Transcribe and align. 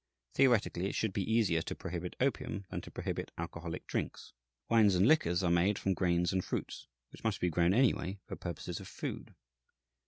Theoretically, 0.33 0.87
it 0.87 0.95
should 0.95 1.13
be 1.13 1.31
easier 1.31 1.61
to 1.61 1.75
prohibit 1.75 2.15
opium 2.19 2.65
than 2.71 2.81
to 2.81 2.89
prohibit 2.89 3.29
alcoholic 3.37 3.85
drinks. 3.85 4.33
Wines 4.67 4.95
and 4.95 5.07
liquors 5.07 5.43
are 5.43 5.51
made 5.51 5.77
from 5.77 5.93
grains 5.93 6.33
and 6.33 6.43
fruits 6.43 6.87
which 7.11 7.23
must 7.23 7.39
be 7.39 7.51
grown 7.51 7.71
anyway, 7.71 8.17
for 8.25 8.35
purposes 8.35 8.79
of 8.79 8.87
food. 8.87 9.35